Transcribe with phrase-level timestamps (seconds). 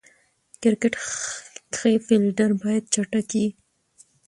[0.61, 0.93] کرکټ
[1.71, 3.47] کښي فېلډر باید چټک يي.